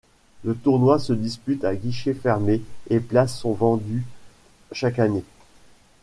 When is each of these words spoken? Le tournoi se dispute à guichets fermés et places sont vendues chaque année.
Le 0.43 0.55
tournoi 0.55 0.97
se 0.97 1.13
dispute 1.13 1.63
à 1.63 1.75
guichets 1.75 2.15
fermés 2.15 2.63
et 2.89 2.99
places 2.99 3.37
sont 3.37 3.53
vendues 3.53 4.03
chaque 4.73 4.97
année. 4.97 5.23